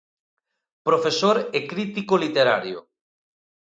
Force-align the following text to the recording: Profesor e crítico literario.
Profesor 0.87 1.37
e 1.57 1.59
crítico 1.71 2.15
literario. 2.23 2.79